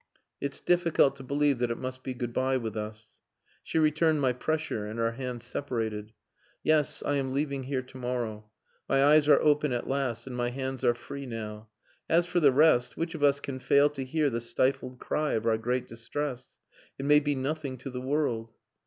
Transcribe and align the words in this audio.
"It's 0.41 0.59
difficult 0.59 1.15
to 1.17 1.23
believe 1.23 1.59
that 1.59 1.69
it 1.69 1.77
must 1.77 2.01
be 2.01 2.15
good 2.15 2.33
bye 2.33 2.57
with 2.57 2.75
us." 2.75 3.17
She 3.61 3.77
returned 3.77 4.19
my 4.19 4.33
pressure 4.33 4.87
and 4.87 4.99
our 4.99 5.11
hands 5.11 5.45
separated. 5.45 6.11
"Yes. 6.63 7.03
I 7.03 7.17
am 7.17 7.33
leaving 7.35 7.65
here 7.65 7.83
to 7.83 7.97
morrow. 7.99 8.49
My 8.89 9.05
eyes 9.05 9.29
are 9.29 9.39
open 9.39 9.71
at 9.73 9.87
last 9.87 10.25
and 10.25 10.35
my 10.35 10.49
hands 10.49 10.83
are 10.83 10.95
free 10.95 11.27
now. 11.27 11.69
As 12.09 12.25
for 12.25 12.39
the 12.39 12.51
rest 12.51 12.97
which 12.97 13.13
of 13.13 13.21
us 13.21 13.39
can 13.39 13.59
fail 13.59 13.91
to 13.91 14.03
hear 14.03 14.31
the 14.31 14.41
stifled 14.41 14.97
cry 14.97 15.33
of 15.33 15.45
our 15.45 15.59
great 15.59 15.87
distress? 15.87 16.57
It 16.97 17.05
may 17.05 17.19
be 17.19 17.35
nothing 17.35 17.77
to 17.77 17.91
the 17.91 18.01
world." 18.01 18.53